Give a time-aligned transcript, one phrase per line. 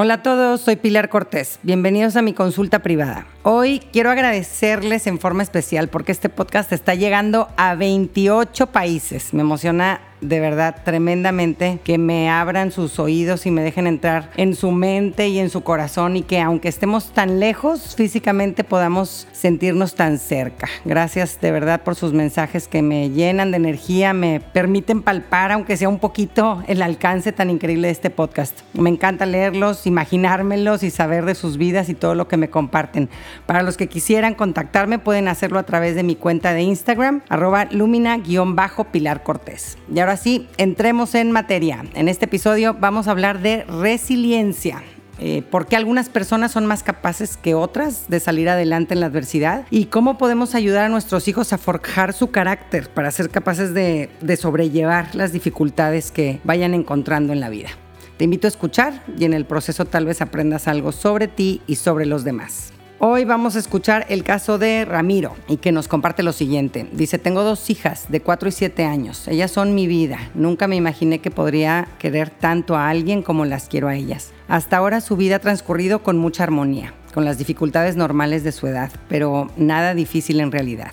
[0.00, 1.58] Hola a todos, soy Pilar Cortés.
[1.64, 3.26] Bienvenidos a mi consulta privada.
[3.42, 9.34] Hoy quiero agradecerles en forma especial porque este podcast está llegando a 28 países.
[9.34, 14.54] Me emociona de verdad tremendamente que me abran sus oídos y me dejen entrar en
[14.54, 19.94] su mente y en su corazón y que aunque estemos tan lejos físicamente podamos sentirnos
[19.94, 20.68] tan cerca.
[20.84, 25.76] Gracias de verdad por sus mensajes que me llenan de energía, me permiten palpar aunque
[25.76, 28.60] sea un poquito el alcance tan increíble de este podcast.
[28.72, 33.08] Me encanta leerlos, imaginármelos y saber de sus vidas y todo lo que me comparten.
[33.46, 37.66] Para los que quisieran contactarme pueden hacerlo a través de mi cuenta de Instagram, arroba
[37.70, 39.78] lumina-pilar Cortés.
[39.92, 41.84] Y ahora sí, entremos en materia.
[41.92, 44.82] En este episodio vamos a hablar de resiliencia.
[45.18, 49.06] Eh, por qué algunas personas son más capaces que otras de salir adelante en la
[49.06, 53.74] adversidad y cómo podemos ayudar a nuestros hijos a forjar su carácter para ser capaces
[53.74, 57.68] de sobrellevar las dificultades que vayan encontrando en la vida.
[58.16, 61.76] Te invito a escuchar y en el proceso tal vez aprendas algo sobre ti y
[61.76, 62.72] sobre los demás.
[63.00, 66.88] Hoy vamos a escuchar el caso de Ramiro y que nos comparte lo siguiente.
[66.90, 69.28] Dice, tengo dos hijas de 4 y 7 años.
[69.28, 70.18] Ellas son mi vida.
[70.34, 74.32] Nunca me imaginé que podría querer tanto a alguien como las quiero a ellas.
[74.48, 78.66] Hasta ahora su vida ha transcurrido con mucha armonía, con las dificultades normales de su
[78.66, 80.90] edad, pero nada difícil en realidad.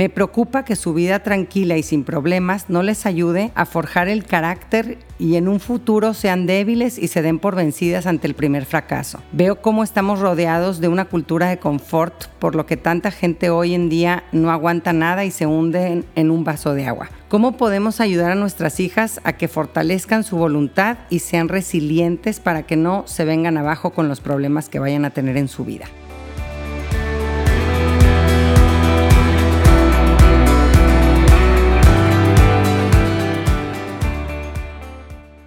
[0.00, 4.24] Me preocupa que su vida tranquila y sin problemas no les ayude a forjar el
[4.24, 8.64] carácter y en un futuro sean débiles y se den por vencidas ante el primer
[8.64, 9.20] fracaso.
[9.32, 13.74] Veo cómo estamos rodeados de una cultura de confort, por lo que tanta gente hoy
[13.74, 17.10] en día no aguanta nada y se hunde en un vaso de agua.
[17.28, 22.62] ¿Cómo podemos ayudar a nuestras hijas a que fortalezcan su voluntad y sean resilientes para
[22.62, 25.84] que no se vengan abajo con los problemas que vayan a tener en su vida?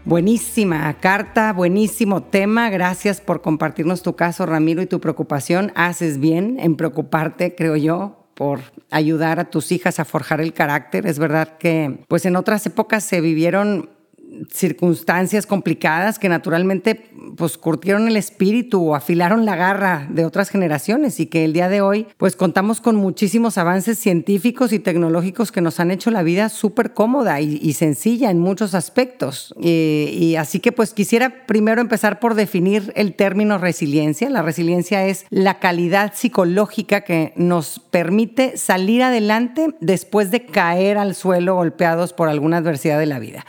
[0.05, 2.69] Buenísima carta, buenísimo tema.
[2.69, 5.71] Gracias por compartirnos tu caso, Ramiro, y tu preocupación.
[5.75, 8.59] Haces bien en preocuparte, creo yo, por
[8.91, 11.07] ayudar a tus hijas a forjar el carácter.
[11.07, 13.91] Es verdad que, pues en otras épocas se vivieron
[14.51, 21.19] circunstancias complicadas que naturalmente pues curtieron el espíritu o afilaron la garra de otras generaciones
[21.19, 25.61] y que el día de hoy pues contamos con muchísimos avances científicos y tecnológicos que
[25.61, 29.53] nos han hecho la vida súper cómoda y, sencilla en muchos aspectos.
[29.59, 34.29] y así que pues quisiera primero empezar por definir el término resiliencia.
[34.29, 41.15] La resiliencia es la calidad psicológica que nos permite salir adelante después de caer al
[41.15, 43.45] suelo golpeados por alguna adversidad de la vida.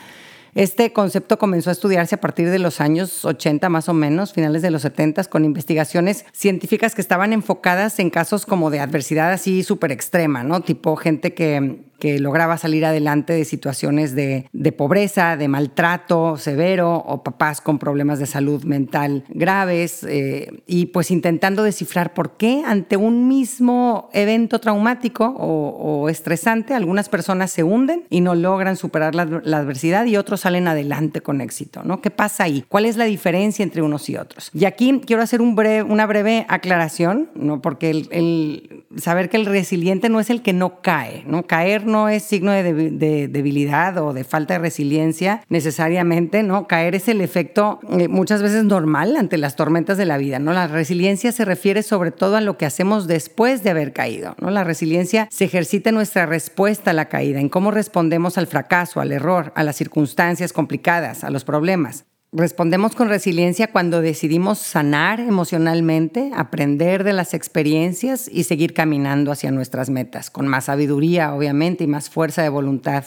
[0.54, 4.62] Este concepto comenzó a estudiarse a partir de los años 80 más o menos, finales
[4.62, 9.64] de los 70, con investigaciones científicas que estaban enfocadas en casos como de adversidad así
[9.64, 10.60] súper extrema, ¿no?
[10.60, 17.22] Tipo gente que que lograba salir adelante de situaciones de, pobreza, de maltrato severo o
[17.22, 22.98] papás con problemas de salud mental graves eh, y pues intentando descifrar por qué ante
[22.98, 29.22] un mismo evento traumático o, estresante algunas personas se hunden y no logran superar la,
[29.22, 32.02] adversidad y otros salen adelante con éxito, ¿no?
[32.02, 32.66] ¿Qué pasa ahí?
[32.68, 34.50] ¿Cuál es la diferencia entre unos y otros?
[34.52, 37.62] Y aquí quiero hacer un breve, una breve aclaración, ¿no?
[37.62, 41.46] Porque el, saber que el resiliente no es el que no cae, ¿no?
[41.46, 46.66] Caer no es signo de, debilidad o de falta de resiliencia necesariamente, ¿no?
[46.66, 50.52] Caer es el efecto eh, muchas veces normal ante las tormentas de la vida, ¿no?
[50.52, 54.50] La resiliencia se refiere sobre todo a lo que hacemos después de haber caído, ¿no?
[54.50, 59.00] La resiliencia se ejercita en nuestra respuesta a la caída, en cómo respondemos al fracaso,
[59.00, 62.04] al error, a las circunstancias complicadas, a los problemas.
[62.36, 69.52] Respondemos con resiliencia cuando decidimos sanar emocionalmente, aprender de las experiencias y seguir caminando hacia
[69.52, 73.04] nuestras metas, con más sabiduría, obviamente, y más fuerza de voluntad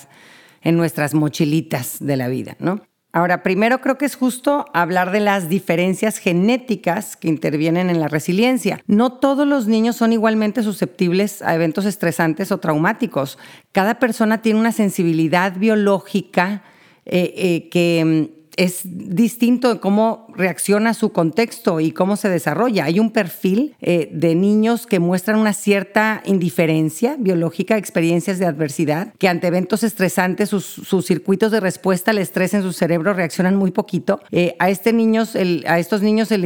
[0.61, 2.79] en nuestras mochilitas de la vida, ¿no?
[3.11, 8.07] Ahora, primero creo que es justo hablar de las diferencias genéticas que intervienen en la
[8.07, 8.79] resiliencia.
[8.87, 13.37] No todos los niños son igualmente susceptibles a eventos estresantes o traumáticos.
[13.73, 16.63] Cada persona tiene una sensibilidad biológica
[17.05, 22.85] eh, eh, que es distinto cómo reacciona su contexto y cómo se desarrolla.
[22.85, 28.45] Hay un perfil eh, de niños que muestran una cierta indiferencia biológica a experiencias de
[28.45, 33.55] adversidad, que ante eventos estresantes sus, circuitos de respuesta al estrés en su cerebro reaccionan
[33.55, 34.21] muy poquito.
[34.31, 36.45] Eh, a, este niños, a estos niños el,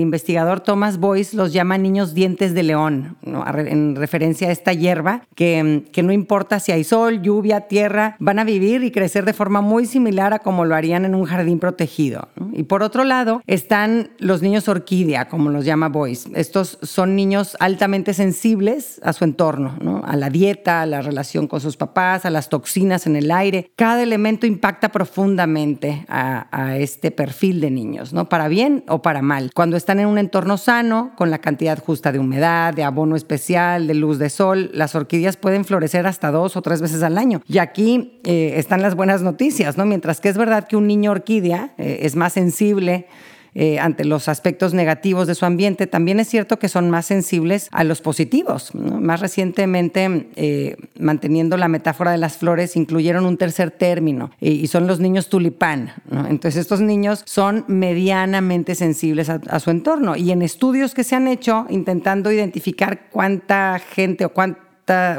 [0.00, 5.84] investigador Thomas Boyce los llama niños dientes de león, en referencia a esta hierba, que,
[5.92, 9.60] que no importa si hay sol, lluvia, tierra, van a vivir y crecer de forma
[9.60, 12.28] muy similar a como lo harían en un jardín protegido.
[12.52, 16.30] Y por otro lado, están los niños orquídea, como los llama Boyce.
[16.34, 20.02] Estos son niños altamente sensibles a su entorno, ¿no?
[20.04, 23.70] a la dieta, a la relación con sus papás, a las toxinas en el aire.
[23.76, 28.28] Cada elemento impacta profundamente a, a este perfil de niños, ¿no?
[28.28, 29.50] para bien o para mal.
[29.54, 33.86] Cuando están en un entorno sano, con la cantidad justa de humedad, de abono especial,
[33.86, 37.42] de luz de sol, las orquídeas pueden florecer hasta dos o tres veces al año.
[37.46, 39.84] Y aquí eh, están las buenas noticias, ¿no?
[39.84, 43.06] Mientras que es verdad que un niño orquídea eh, es más sensible
[43.60, 47.66] eh, ante los aspectos negativos de su ambiente, también es cierto que son más sensibles
[47.72, 48.72] a los positivos.
[48.72, 54.86] Más recientemente, eh, manteniendo la metáfora de las flores, incluyeron un tercer término y son
[54.86, 55.90] los niños tulipán.
[56.28, 61.16] Entonces, estos niños son medianamente sensibles a, a su entorno y en estudios que se
[61.16, 64.67] han hecho intentando identificar cuánta gente o cuánto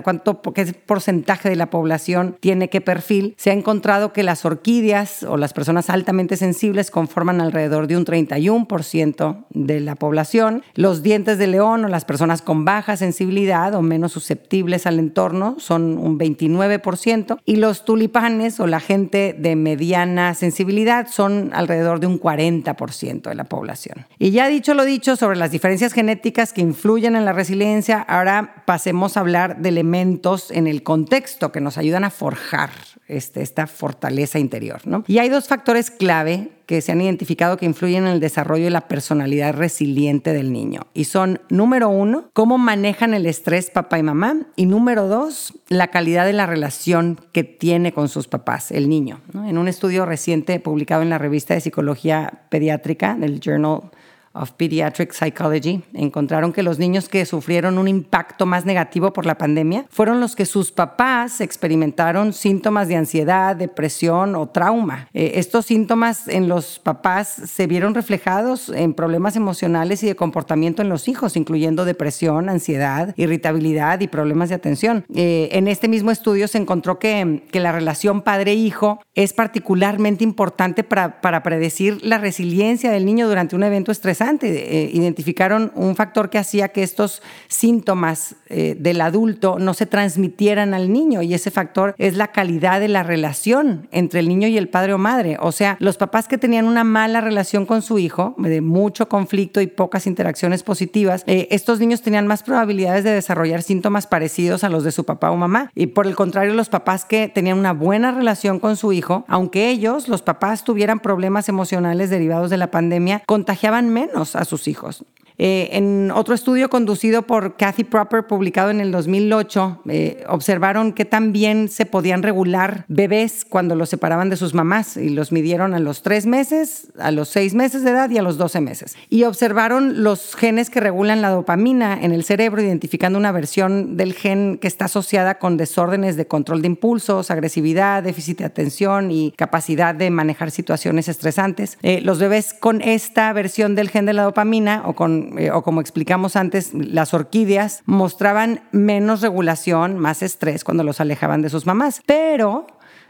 [0.03, 5.23] cuánto, qué porcentaje de la población tiene qué perfil, se ha encontrado que las orquídeas
[5.23, 10.63] o las personas altamente sensibles conforman alrededor de un 31% de la población.
[10.75, 15.55] Los dientes de león o las personas con baja sensibilidad o menos susceptibles al entorno
[15.59, 22.07] son un 29% y los tulipanes o la gente de mediana sensibilidad son alrededor de
[22.07, 24.05] un 40% de la población.
[24.17, 28.63] Y ya dicho lo dicho sobre las diferencias genéticas que influyen en la resiliencia, ahora
[28.65, 32.71] pasemos a hablar de elementos en el contexto que nos ayudan a forjar
[33.07, 34.81] este, esta fortaleza interior.
[34.85, 35.03] ¿no?
[35.07, 38.69] Y hay dos factores clave que se han identificado que influyen en el desarrollo de
[38.69, 40.81] la personalidad resiliente del niño.
[40.93, 44.35] Y son, número uno, cómo manejan el estrés papá y mamá.
[44.55, 49.19] Y número dos, la calidad de la relación que tiene con sus papás, el niño.
[49.33, 53.89] En un estudio reciente publicado en la revista de Psicología Pediátrica del Journal
[54.33, 59.37] of Pediatric Psychology encontraron que los niños que sufrieron un impacto más negativo por la
[59.37, 65.07] pandemia fueron los que sus papás experimentaron síntomas de ansiedad, depresión o trauma.
[65.13, 70.81] Eh, estos síntomas en los papás se vieron reflejados en problemas emocionales y de comportamiento
[70.81, 75.05] en los hijos, incluyendo depresión, ansiedad, irritabilidad y problemas de atención.
[75.13, 80.83] Eh, en este mismo estudio se encontró que, que la relación padre-hijo es particularmente importante
[80.83, 86.29] para, para predecir la resiliencia del niño durante un evento estresante eh, identificaron un factor
[86.29, 91.51] que hacía que estos síntomas eh, del adulto no se transmitieran al niño y ese
[91.51, 95.37] factor es la calidad de la relación entre el niño y el padre o madre.
[95.39, 99.61] O sea, los papás que tenían una mala relación con su hijo, de mucho conflicto
[99.61, 104.69] y pocas interacciones positivas, eh, estos niños tenían más probabilidades de desarrollar síntomas parecidos a
[104.69, 105.71] los de su papá o mamá.
[105.75, 109.69] Y por el contrario, los papás que tenían una buena relación con su hijo, aunque
[109.69, 115.05] ellos, los papás, tuvieran problemas emocionales derivados de la pandemia, contagiaban menos a sus hijos.
[115.41, 121.05] Eh, en otro estudio conducido por Kathy Proper, publicado en el 2008, eh, observaron que
[121.05, 125.79] también se podían regular bebés cuando los separaban de sus mamás y los midieron a
[125.79, 128.97] los tres meses, a los seis meses de edad y a los 12 meses.
[129.09, 134.13] Y observaron los genes que regulan la dopamina en el cerebro, identificando una versión del
[134.13, 139.31] gen que está asociada con desórdenes de control de impulsos, agresividad, déficit de atención y
[139.37, 141.77] capacidad de manejar situaciones estresantes.
[141.81, 145.61] Eh, los bebés con esta versión del gen de la dopamina o con eh, o
[145.63, 151.65] como explicamos antes, las orquídeas mostraban menos regulación, más estrés cuando los alejaban de sus
[151.65, 152.01] mamás.
[152.05, 152.67] Pero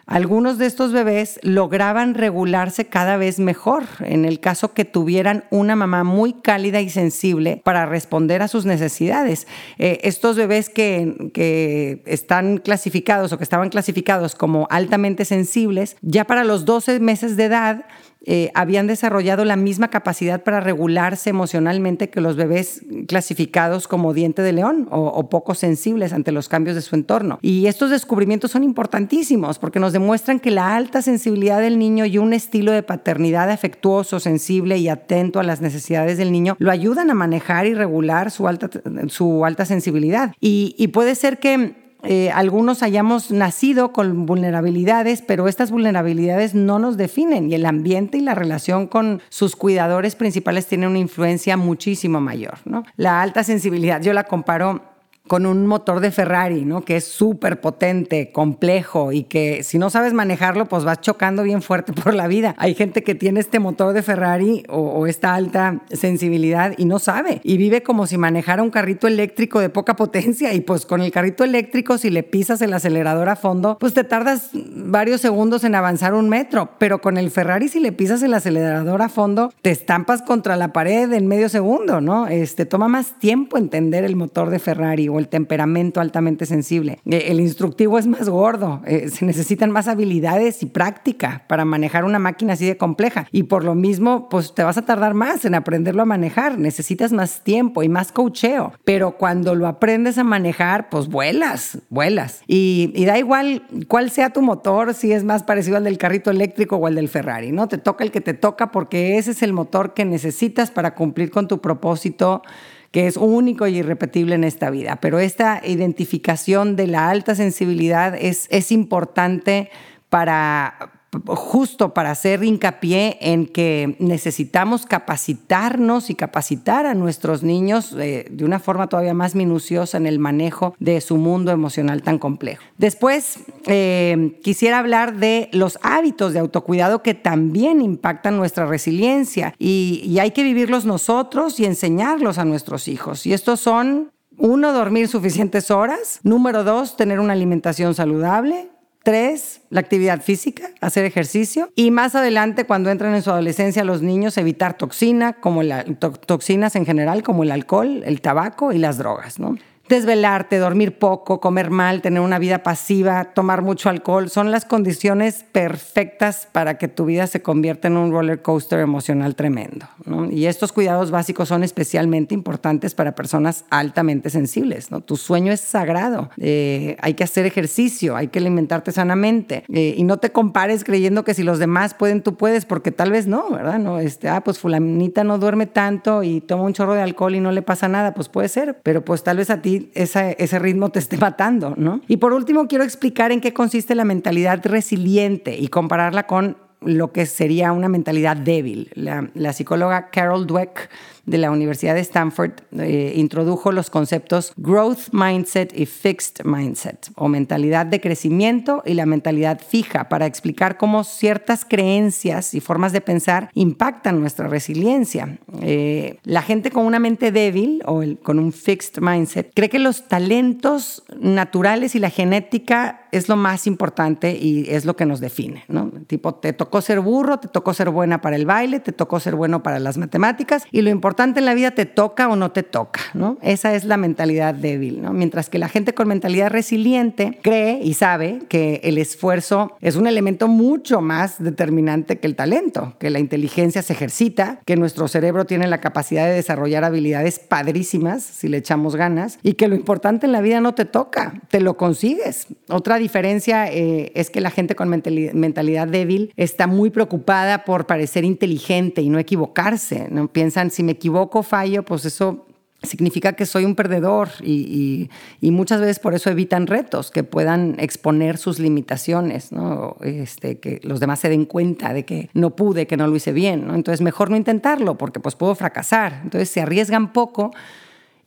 [0.10, 5.76] algunos de estos bebés lograban regularse cada vez mejor en el caso que tuvieran una
[5.76, 9.46] mamá muy cálida y sensible para responder a sus necesidades.
[9.78, 16.26] Eh, estos bebés que, que, están clasificados o que estaban clasificados como altamente sensibles, ya
[16.26, 17.86] para los 12 meses de edad
[18.32, 24.44] eh, habían desarrollado la misma capacidad para regularse emocionalmente que los bebés clasificados como diente
[24.44, 27.40] de león o, poco sensibles ante los cambios de su entorno.
[27.42, 32.20] Y estos descubrimientos son importantísimos porque nos demuestran que la alta sensibilidad del niño y
[32.20, 37.10] un estilo de paternidad afectuoso, sensible y atento a las necesidades del niño lo ayudan
[37.10, 38.70] a manejar y regular su alta,
[39.08, 40.36] su alta sensibilidad.
[40.40, 46.96] y puede ser que eh, algunos hayamos nacido con vulnerabilidades, pero estas vulnerabilidades no nos
[46.96, 52.22] definen y el ambiente y la relación con sus cuidadores principales tienen una influencia muchísimo
[52.22, 52.60] mayor.
[52.66, 52.86] ¿no?
[52.96, 54.82] La alta sensibilidad, yo la comparo
[55.30, 56.84] con un motor de Ferrari, ¿no?
[56.84, 61.62] Que es súper potente, complejo y que si no sabes manejarlo, pues vas chocando bien
[61.62, 62.56] fuerte por la vida.
[62.58, 67.42] Hay gente que tiene este motor de Ferrari o, esta alta sensibilidad y no sabe
[67.44, 71.12] y vive como si manejara un carrito eléctrico de poca potencia y pues con el
[71.12, 75.76] carrito eléctrico si le pisas el acelerador a fondo, pues te tardas varios segundos en
[75.76, 79.70] avanzar un metro, pero con el Ferrari si le pisas el acelerador a fondo, te
[79.70, 82.28] estampas contra la pared en medio segundo, ¿no?
[82.28, 87.00] Este toma más tiempo entender el motor de Ferrari el temperamento altamente sensible.
[87.06, 92.06] Eh, el instructivo es más gordo, eh, se necesitan más habilidades y práctica para manejar
[92.06, 93.28] una máquina así de compleja.
[93.32, 97.12] Y por lo mismo, pues te vas a tardar más en aprenderlo a manejar, necesitas
[97.12, 98.74] más tiempo y más cocheo.
[98.84, 102.42] Pero cuando lo aprendes a manejar, pues vuelas, vuelas.
[102.48, 106.32] Y, y da igual cuál sea tu motor, si es más parecido al del carrito
[106.32, 107.68] eléctrico o al del Ferrari, ¿no?
[107.68, 111.32] Te toca el que te toca porque ese es el motor que necesitas para cumplir
[111.32, 112.42] con tu propósito
[112.92, 114.98] que es único y irrepetible en esta vida.
[115.02, 119.70] Pero esta identificación de la alta sensibilidad es, es importante
[120.10, 128.28] para, justo para hacer hincapié en que necesitamos capacitarnos y capacitar a nuestros niños eh,
[128.30, 132.64] de una forma todavía más minuciosa en el manejo de su mundo emocional tan complejo.
[132.78, 140.02] Después, eh, quisiera hablar de los hábitos de autocuidado que también impactan nuestra resiliencia y,
[140.06, 143.26] y hay que vivirlos nosotros y enseñarlos a nuestros hijos.
[143.26, 146.22] Y estos son uno, dormir suficientes horas.
[146.24, 148.70] Número dos, tener una alimentación saludable.
[149.04, 151.72] Tres, la actividad física, hacer ejercicio.
[151.76, 156.76] Y más adelante, cuando entran en su adolescencia los niños, evitar toxina, como la, toxinas
[156.76, 159.40] en general, como el alcohol, el tabaco y las drogas.
[159.40, 159.58] ¿no?
[159.90, 165.44] Desvelarte, dormir poco, comer mal, tener una vida pasiva, tomar mucho alcohol, son las condiciones
[165.52, 169.88] perfectas para que tu vida se convierta en un roller coaster emocional tremendo.
[170.30, 174.90] Y estos cuidados básicos son especialmente importantes para personas altamente sensibles.
[175.06, 180.04] Tu sueño es sagrado, eh, hay que hacer ejercicio, hay que alimentarte sanamente eh, y
[180.04, 183.50] no te compares creyendo que si los demás pueden, tú puedes, porque tal vez no,
[183.50, 183.80] ¿verdad?
[183.80, 187.40] No, este, ah, pues fulanita no duerme tanto y toma un chorro de alcohol y
[187.40, 190.90] no le pasa nada, pues puede ser, pero pues tal vez a ti ese ritmo
[190.90, 192.02] te esté matando, ¿no?
[192.08, 197.12] Y por último, quiero explicar en qué consiste la mentalidad resiliente y compararla con lo
[197.12, 198.92] que sería una mentalidad débil.
[198.96, 200.90] La, la psicóloga Carol Dweck
[201.30, 207.28] de la Universidad de Stanford eh, introdujo los conceptos growth mindset y fixed mindset, o
[207.28, 213.02] mentalidad de crecimiento y la mentalidad fija, para explicar cómo ciertas creencias y formas de
[213.02, 215.38] pensar impactan nuestra resiliencia.
[215.62, 220.08] Eh, la gente con una mente débil o con un fixed mindset cree que los
[220.08, 225.64] talentos naturales y la genética es lo más importante y es lo que nos define,
[225.68, 225.92] ¿no?
[226.08, 229.36] Tipo, te tocó ser burro, te tocó ser buena para el baile, te tocó ser
[229.36, 230.90] bueno para las matemáticas y lo
[231.20, 233.38] importante en la vida te toca o no te toca, ¿no?
[233.42, 235.12] Esa es la mentalidad débil, ¿no?
[235.12, 240.08] Mientras que la gente con mentalidad resiliente cree y sabe que el esfuerzo es un
[240.08, 245.44] elemento mucho más determinante que el talento, que la inteligencia se ejercita, que nuestro cerebro
[245.44, 250.26] tiene la capacidad de desarrollar habilidades padrísimas si le echamos ganas y que lo importante
[250.26, 252.48] en la vida no te toca, te lo consigues.
[252.70, 258.24] Otra diferencia eh, es que la gente con mentalidad débil está muy preocupada por parecer
[258.24, 260.30] inteligente y no equivocarse, ¿no?
[260.30, 262.46] Piensan si me equivoco equivoco, fallo, pues eso
[262.84, 265.10] significa que soy un perdedor y,
[265.42, 269.98] muchas veces por eso evitan retos que puedan exponer sus limitaciones, ¿no?
[270.02, 273.34] este, que los demás se den cuenta de que no pude, que no lo hice
[273.34, 273.68] bien.
[273.68, 273.76] ¿no?
[273.76, 276.22] Entonces mejor no intentarlo porque pues puedo fracasar.
[276.24, 277.52] Entonces se arriesgan poco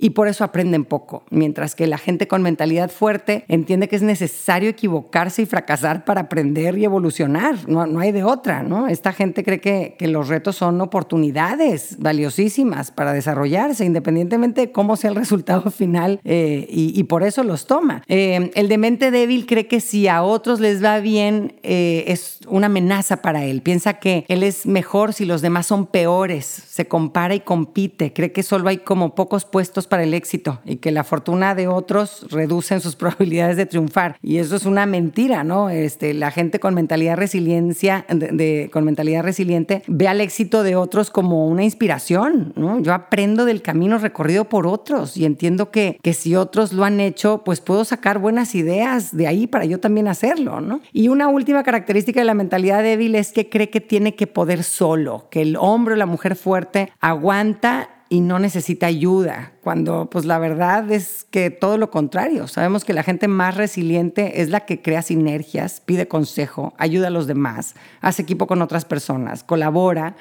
[0.02, 4.02] y por eso aprenden poco, mientras que la gente con mentalidad fuerte entiende que es
[4.02, 8.88] necesario equivocarse y fracasar para aprender y evolucionar, no, no hay de otra, ¿no?
[8.88, 14.96] Esta gente cree que, que, los retos son oportunidades valiosísimas para desarrollarse, independientemente de cómo
[14.96, 18.02] sea el resultado final, eh, y, y, por eso los toma.
[18.08, 22.40] Eh, el de mente débil cree que si a otros les va bien, eh, es
[22.48, 26.88] una amenaza para él, piensa que él es mejor si los demás son peores, se
[26.88, 30.90] compara y compite, cree que solo hay como pocos puestos para el éxito y que
[30.90, 34.16] la fortuna de otros reducen sus probabilidades de triunfar.
[34.22, 35.68] Y eso es una mentira, ¿no?
[35.68, 41.10] Este, la gente con mentalidad resiliencia, de, con mentalidad resiliente ve al éxito de otros
[41.10, 42.80] como una inspiración, ¿no?
[42.80, 46.98] Yo aprendo del camino recorrido por otros y entiendo que, que si otros lo han
[46.98, 50.80] hecho, pues puedo sacar buenas ideas de ahí para yo también hacerlo, ¿no?
[50.94, 54.64] Y una última característica de la mentalidad débil es que cree que tiene que poder
[54.64, 60.26] solo, que el hombre o la mujer fuerte aguanta y no necesita ayuda, cuando pues
[60.26, 62.46] la verdad es que todo lo contrario.
[62.46, 67.10] Sabemos que la gente más resiliente es la que crea sinergias, pide consejo, ayuda a
[67.10, 70.14] los demás, hace equipo con otras personas, colabora.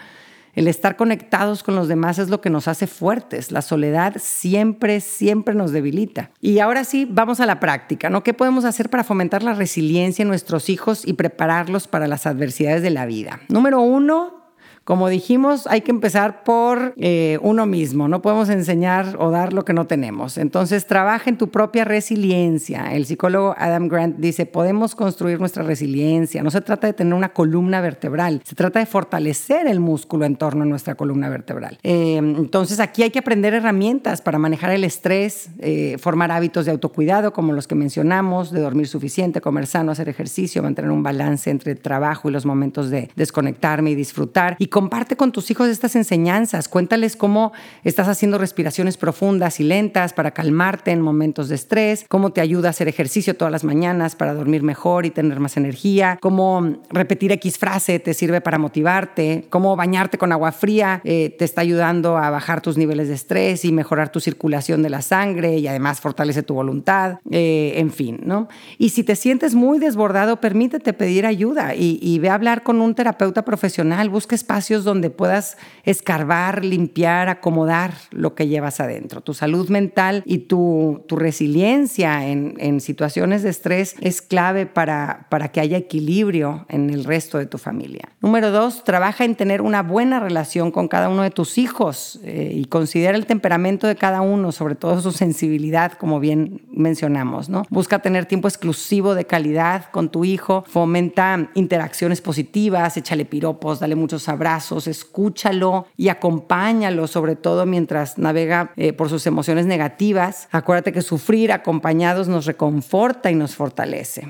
[0.54, 3.52] El estar conectados con los demás es lo que nos hace fuertes.
[3.52, 6.32] La soledad siempre, siempre nos debilita.
[6.40, 8.24] Y ahora sí, vamos a la práctica, ¿no?
[8.24, 12.84] ¿Qué podemos hacer para fomentar la resiliencia en nuestros hijos y prepararlos para las adversidades
[12.84, 13.42] de la vida?
[13.50, 14.41] Número uno,
[14.84, 18.08] Como dijimos, hay que empezar por eh, uno mismo.
[18.08, 20.40] No podemos enseñar o dar lo que no tenemos.
[20.40, 22.92] Entonces, trabaja en tu propia resiliencia.
[22.94, 26.42] El psicólogo Adam Grant dice, podemos construir nuestra resiliencia.
[26.42, 30.36] No se trata de tener una columna vertebral, se trata de fortalecer el músculo en
[30.36, 31.78] torno a nuestra columna vertebral.
[31.84, 36.72] Eh, entonces, aquí hay que aprender herramientas para manejar el estrés, eh, formar hábitos de
[36.72, 41.52] autocuidado, como los que mencionamos, de dormir suficiente, comer sano, hacer ejercicio, mantener un balance
[41.52, 44.56] entre trabajo y los momentos de desconectarme y disfrutar.
[44.72, 46.68] Comparte con tus hijos estas enseñanzas.
[46.68, 47.52] Cuéntales cómo
[47.84, 52.70] estás haciendo respiraciones profundas y lentas para calmarte en momentos de estrés, cómo te ayuda
[52.70, 57.34] a hacer ejercicio todas las mañanas para dormir mejor y tener más energía, cómo repetir
[57.34, 62.18] X frase te sirve para motivarte, cómo bañarte con agua fría eh, te está ayudando
[62.18, 66.00] a bajar tus niveles de estrés y mejorar tu circulación de la sangre y además
[66.00, 68.48] fortalece tu voluntad, eh, en fin, ¿no?
[68.78, 72.96] Y si te sientes muy desbordado, permítete pedir ayuda y, ve a hablar con un
[72.96, 79.22] terapeuta profesional, busca espacios donde puedas escarbar, limpiar, acomodar lo que llevas adentro.
[79.22, 85.28] Tu salud mental y tu, tu resiliencia en, en, situaciones de estrés es clave para,
[85.30, 88.10] para que haya equilibrio en el resto de tu familia.
[88.22, 92.52] Número dos, trabaja en tener una buena relación con cada uno de tus hijos eh,
[92.56, 97.50] y considera el temperamento de cada uno, sobre todo su sensibilidad, como bien mencionamos.
[97.50, 97.64] ¿no?
[97.70, 103.96] Busca tener tiempo exclusivo de calidad con tu hijo, fomenta interacciones positivas, échale piropos, dale
[103.96, 110.50] muchos abrazos, escúchalo y acompáñalo, sobre todo mientras navega eh, por sus emociones negativas.
[110.52, 114.28] Acuérdate que sufrir acompañados nos reconforta y nos fortalece.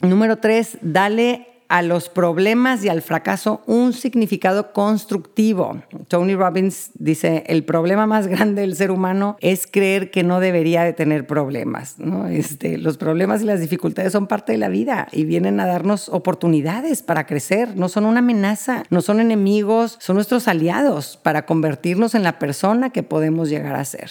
[0.00, 5.82] Número tres, dale a los problemas y al fracaso un significado constructivo.
[6.06, 10.84] Tony Robbins dice, el problema más grande del ser humano es creer que no debería
[10.84, 11.96] de tener problemas.
[12.28, 16.10] Este, los problemas y las dificultades son parte de la vida y vienen a darnos
[16.10, 22.14] oportunidades para crecer, no son una amenaza, no son enemigos, son nuestros aliados para convertirnos
[22.14, 24.10] en la persona que podemos llegar a ser.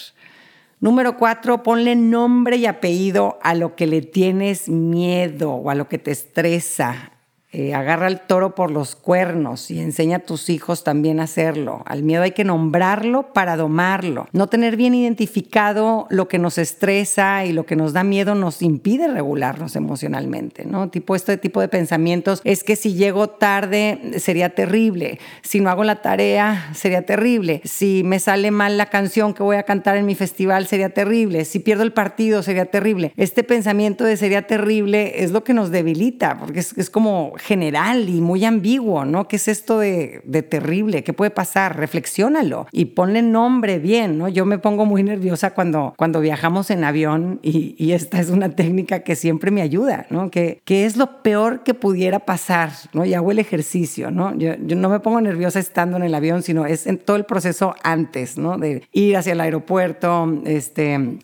[0.80, 5.88] Número cuatro, ponle nombre y apellido a lo que le tienes miedo o a lo
[5.88, 7.12] que te estresa,
[7.54, 11.82] eh, agarra al toro por los cuernos y enseña a tus hijos también a hacerlo.
[11.84, 14.26] Al miedo hay que nombrarlo para domarlo.
[14.32, 18.62] No tener bien identificado lo que nos estresa y lo que nos da miedo nos
[18.62, 20.88] impide regularnos emocionalmente, ¿no?
[20.88, 25.84] Tipo este tipo de pensamientos es que si llego tarde sería terrible, si no hago
[25.84, 30.06] la tarea sería terrible, si me sale mal la canción que voy a cantar en
[30.06, 33.12] mi festival sería terrible, si pierdo el partido sería terrible.
[33.18, 38.08] Este pensamiento de sería terrible es lo que nos debilita, porque es, es como general
[38.08, 39.28] y muy ambiguo, ¿no?
[39.28, 41.04] ¿Qué es esto de, terrible?
[41.04, 41.76] ¿Qué puede pasar?
[41.76, 44.28] Reflexiónalo y ponle nombre bien, ¿no?
[44.28, 49.00] Yo me pongo muy nerviosa cuando, cuando viajamos en avión y, esta es una técnica
[49.00, 50.30] que siempre me ayuda, ¿no?
[50.30, 53.04] ¿Qué, es lo peor que pudiera pasar, ¿no?
[53.04, 54.34] Y hago el ejercicio, ¿no?
[54.38, 57.74] Yo, no me pongo nerviosa estando en el avión, sino es en todo el proceso
[57.82, 58.56] antes, ¿no?
[58.56, 61.18] De ir hacia el aeropuerto, este,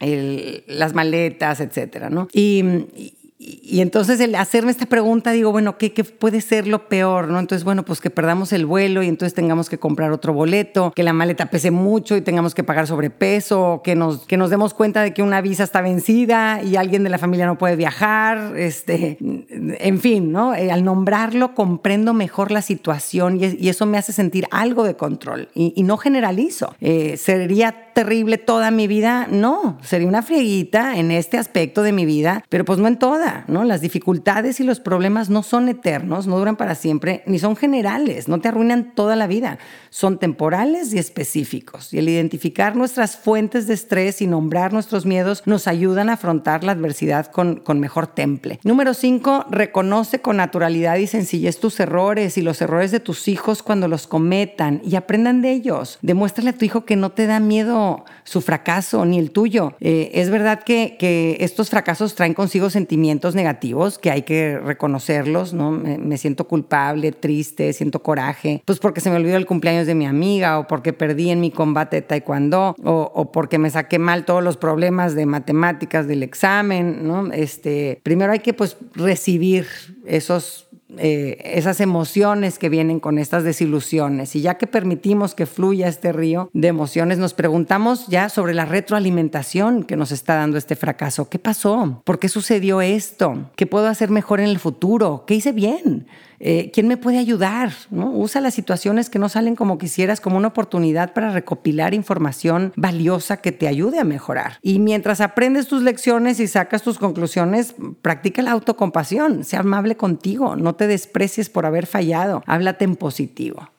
[0.67, 2.29] las maletas, etcétera, ¿no?
[2.33, 3.15] y,
[3.49, 7.29] y, entonces el hacerme esta pregunta, digo, bueno, ¿qué, ¿qué, puede ser lo peor?
[7.29, 7.39] ¿no?
[7.39, 11.03] Entonces, bueno, pues que perdamos el vuelo y entonces tengamos que comprar otro boleto, que
[11.03, 15.03] la maleta pese mucho y tengamos que pagar sobrepeso, que nos, que nos demos cuenta
[15.03, 19.17] de que una visa está vencida y alguien de la familia no puede viajar, este,
[19.21, 20.55] en fin, ¿no?
[20.55, 25.49] Eh, al nombrarlo comprendo mejor la situación y, eso me hace sentir algo de control
[25.55, 26.75] y, no generalizo.
[26.81, 32.07] Eh, sería terrible toda mi vida, no, sería una frieguita en este aspecto de mi
[32.07, 33.65] vida, pero pues no en toda, ¿no?
[33.65, 38.29] Las dificultades y los problemas no son eternos, no duran para siempre, ni son generales,
[38.29, 39.59] no te arruinan toda la vida,
[39.91, 41.93] son temporales y específicos.
[41.93, 46.63] Y el identificar nuestras fuentes de estrés y nombrar nuestros miedos nos ayudan a afrontar
[46.63, 48.61] la adversidad con, con mejor temple.
[48.63, 53.65] Número cinco, reconoce con naturalidad y sencillez tus errores y los errores de tus hijos
[53.65, 55.99] cuando los cometan y aprendan de ellos.
[56.01, 57.88] Demuéstrale a tu hijo que no te da miedo
[58.25, 59.75] su fracaso ni el tuyo.
[59.81, 60.97] Eh, es verdad que,
[61.41, 65.71] estos fracasos traen consigo sentimientos negativos que hay que reconocerlos, ¿no?
[65.71, 70.07] Me, siento culpable, triste, siento coraje, pues porque se me olvidó el cumpleaños de mi
[70.07, 74.25] amiga o porque perdí en mi combate de taekwondo o, o porque me saqué mal
[74.25, 77.33] todos los problemas de matemáticas del examen, ¿no?
[77.33, 79.67] Este, primero hay que pues recibir
[80.07, 84.35] esos eh, esas emociones que vienen con estas desilusiones.
[84.35, 88.65] Y ya que permitimos que fluya este río de emociones, nos preguntamos ya sobre la
[88.65, 91.29] retroalimentación que nos está dando este fracaso.
[91.29, 92.01] ¿Qué pasó?
[92.05, 93.51] ¿Por qué sucedió esto?
[93.55, 95.25] ¿Qué puedo hacer mejor en el futuro?
[95.27, 96.07] ¿Qué hice bien?
[96.41, 97.73] Eh, ¿quién me puede ayudar?
[97.91, 103.39] Usa las situaciones que no salen como quisieras como una oportunidad para recopilar información valiosa
[103.39, 104.59] que te ayude a mejorar.
[104.63, 110.57] Y mientras aprendes tus lecciones y sacas tus conclusiones, practica la autocompasión, sea amable contigo,
[110.57, 113.71] no te desprecies por haber fallado, háblate en positivo.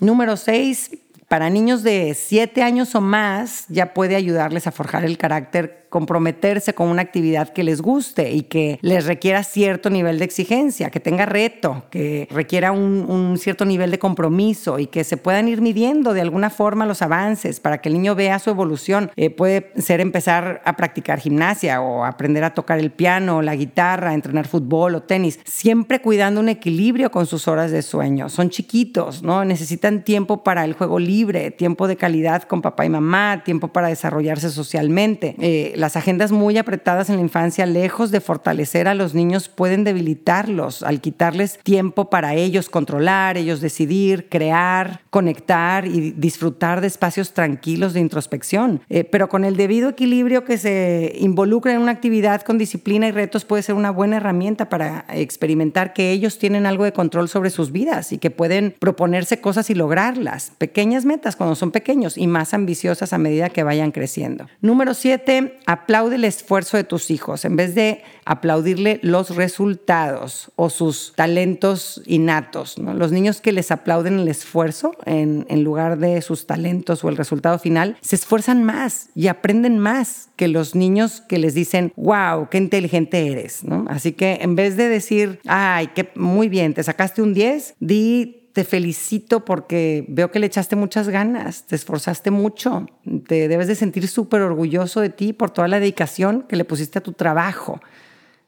[0.00, 0.90] Número seis,
[1.28, 6.74] para niños de 7 años o más ya puede ayudarles a forjar el carácter comprometerse
[6.74, 10.98] con una actividad que les guste y que les requiera cierto nivel de exigencia, que
[10.98, 16.12] tenga reto, que requiera un, cierto nivel de compromiso y que se puedan ir midiendo
[16.12, 19.12] de alguna forma los avances para que el niño vea su evolución.
[19.14, 24.14] Eh, puede ser empezar a practicar gimnasia o aprender a tocar el piano, la guitarra,
[24.14, 28.28] entrenar fútbol o tenis, siempre cuidando un equilibrio con sus horas de sueño.
[28.30, 29.44] Son chiquitos, ¿no?
[29.44, 33.86] Necesitan tiempo para el juego libre, tiempo de calidad con papá y mamá, tiempo para
[33.86, 35.36] desarrollarse socialmente.
[35.38, 39.84] Eh, las agendas muy apretadas en la infancia, lejos de fortalecer a los niños, pueden
[39.84, 47.34] debilitarlos al quitarles tiempo para ellos controlar, ellos decidir, crear, conectar y disfrutar de espacios
[47.34, 48.80] tranquilos de introspección.
[48.88, 53.10] Eh, pero con el debido equilibrio que se involucra en una actividad con disciplina y
[53.10, 57.50] retos puede ser una buena herramienta para experimentar que ellos tienen algo de control sobre
[57.50, 60.52] sus vidas y que pueden proponerse cosas y lograrlas.
[60.56, 64.46] Pequeñas metas cuando son pequeños y más ambiciosas a medida que vayan creciendo.
[64.62, 70.70] Número siete, aplaude el esfuerzo de tus hijos en vez de aplaudirle los resultados o
[70.70, 72.78] sus talentos innatos.
[72.78, 77.58] Los niños que les aplauden el esfuerzo en, lugar de sus talentos o el resultado
[77.58, 82.58] final, se esfuerzan más y aprenden más que los niños que les dicen, wow, qué
[82.58, 83.62] inteligente eres.
[83.88, 88.43] Así que en vez de decir, ay, qué muy bien, te sacaste un 10, di
[88.54, 92.86] te felicito porque veo que le echaste muchas ganas, te esforzaste mucho,
[93.26, 97.00] te debes de sentir súper orgulloso de ti por toda la dedicación que le pusiste
[97.00, 97.80] a tu trabajo.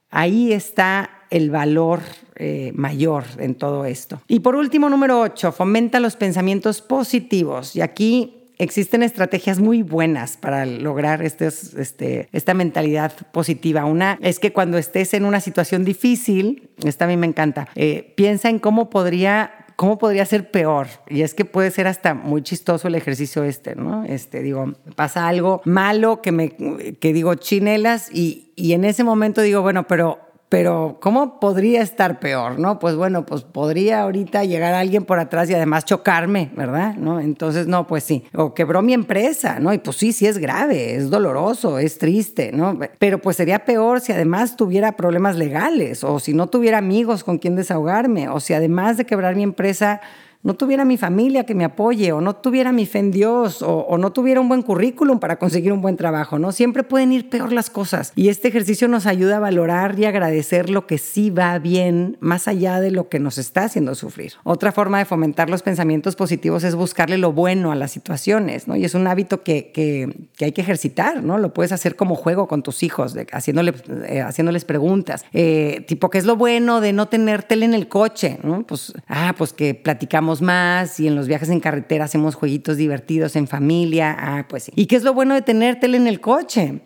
[0.09, 2.03] Ahí está el valor
[2.37, 4.23] eh, mayor en todo esto.
[4.29, 7.75] Y por último, número 8, fomenta los pensamientos positivos.
[7.75, 13.85] Y aquí existen estrategias muy buenas para lograr este, esta mentalidad positiva.
[13.87, 18.15] Una es que cuando estés en una situación difícil, esta a mí me encanta, eh,
[18.17, 20.89] piensa en cómo podría ¿cómo podría ser peor?
[21.09, 24.05] Y es que puede ser hasta muy chistoso el ejercicio este, ¿no?
[24.05, 29.43] Este, digo, pasa algo malo que me, que digo chinelas y, y en ese momento
[29.43, 32.59] digo, bueno, pero pero ¿cómo podría estar peor?
[32.59, 32.79] ¿No?
[32.79, 36.95] Pues bueno, pues podría ahorita llegar alguien por atrás y además chocarme, ¿verdad?
[36.95, 37.21] ¿No?
[37.21, 38.25] Entonces, no, pues sí.
[38.33, 39.73] O quebró mi empresa, ¿no?
[39.73, 42.79] Y pues sí, sí es grave, es doloroso, es triste, ¿no?
[42.99, 47.39] Pero pues sería peor si además tuviera problemas legales o si no tuviera amigos con
[47.39, 50.01] quien desahogarme o si además de quebrar mi empresa
[50.43, 53.97] no tuviera mi familia que me apoye o no tuviera mi fe en Dios o,
[53.99, 56.53] no tuviera un buen currículum para conseguir un buen trabajo, ¿no?
[56.53, 60.71] Siempre pueden ir peor las cosas y este ejercicio nos ayuda a valorar y agradecer
[60.71, 64.35] lo que sí va bien más allá de lo que nos está haciendo sufrir.
[64.45, 68.77] Otra forma de fomentar los pensamientos positivos es buscarle lo bueno a las situaciones, ¿no?
[68.77, 71.39] Y es un hábito que, que, hay que ejercitar, ¿no?
[71.39, 73.75] Lo puedes hacer como juego con tus hijos, de, haciéndole,
[74.09, 77.89] eh, haciéndoles preguntas, eh, tipo, ¿qué es lo bueno de no tener tele en el
[77.89, 78.39] coche?
[78.67, 83.37] Pues, ah, pues que platicamos más y en los viajes en carretera hacemos jueguitos divertidos
[83.37, 84.15] en familia.
[84.19, 84.73] Ah, pues sí.
[84.75, 86.81] ¿Y qué es lo bueno de tener tele en el coche?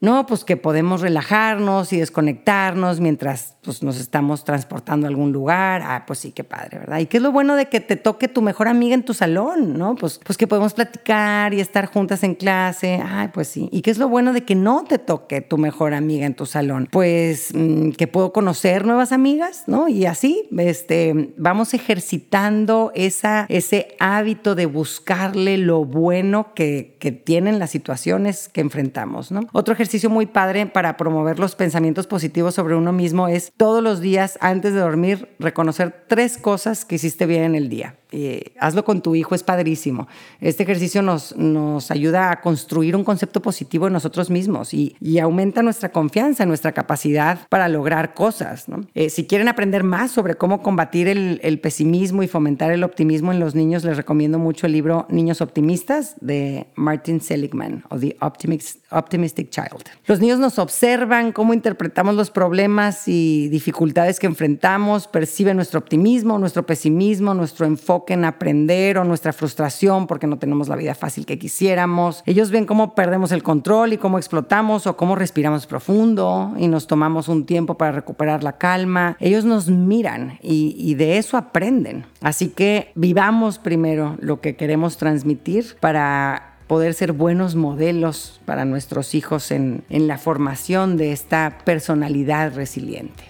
[0.00, 5.82] No, pues que podemos relajarnos y desconectarnos mientras pues, nos estamos transportando a algún lugar.
[5.84, 7.00] Ah, pues sí, qué padre, ¿verdad?
[7.00, 9.76] ¿Y qué es lo bueno de que te toque tu mejor amiga en tu salón?
[9.76, 9.96] ¿No?
[9.96, 12.98] Pues, pues que podemos platicar y estar juntas en clase.
[13.04, 13.68] Ah, pues sí.
[13.72, 16.46] ¿Y qué es lo bueno de que no te toque tu mejor amiga en tu
[16.46, 16.88] salón?
[16.90, 19.88] Pues mm, que puedo conocer nuevas amigas, ¿no?
[19.88, 27.58] Y así, este, vamos ejercitando esa, ese hábito de buscarle lo bueno que, que tienen
[27.58, 29.42] las situaciones que enfrentamos, ¿no?
[29.52, 33.82] Otro ejercicio ejercicio muy padre para promover los pensamientos positivos sobre uno mismo es todos
[33.82, 37.99] los días antes de dormir reconocer tres cosas que hiciste bien en el día.
[38.12, 40.08] Eh, hazlo con tu hijo, es padrísimo.
[40.40, 45.62] Este ejercicio nos, nos ayuda a construir un concepto positivo en nosotros mismos y, aumenta
[45.62, 48.66] nuestra confianza, nuestra capacidad para lograr cosas.
[48.94, 53.38] Eh, si quieren aprender más sobre cómo combatir el, pesimismo y fomentar el optimismo en
[53.38, 59.50] los niños, les recomiendo mucho el libro Niños Optimistas de Martin Seligman o The Optimistic
[59.50, 59.82] Child.
[60.06, 66.38] Los niños nos observan cómo interpretamos los problemas y dificultades que enfrentamos, perciben nuestro optimismo,
[66.38, 67.66] nuestro pesimismo, nuestro
[68.08, 72.22] en aprender o nuestra frustración porque no tenemos la vida fácil que quisiéramos.
[72.26, 76.86] Ellos ven cómo perdemos el control y cómo explotamos o cómo respiramos profundo y nos
[76.86, 79.16] tomamos un tiempo para recuperar la calma.
[79.20, 82.04] Ellos nos miran y, de eso aprenden.
[82.20, 89.14] Así que vivamos primero lo que queremos transmitir para poder ser buenos modelos para nuestros
[89.14, 93.29] hijos en la formación de esta personalidad resiliente.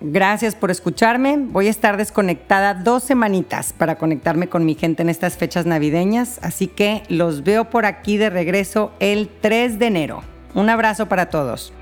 [0.00, 1.38] Gracias por escucharme.
[1.38, 6.38] Voy a estar desconectada dos semanitas para conectarme con mi gente en estas fechas navideñas,
[6.42, 10.22] así que los veo por aquí de regreso el 3 de enero.
[10.54, 11.72] Un abrazo para todos.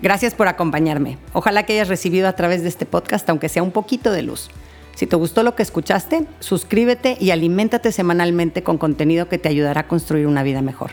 [0.00, 1.18] Gracias por acompañarme.
[1.34, 4.48] Ojalá que hayas recibido a través de este podcast, aunque sea un poquito de luz.
[4.94, 9.82] Si te gustó lo que escuchaste, suscríbete y aliméntate semanalmente con contenido que te ayudará
[9.82, 10.92] a construir una vida mejor.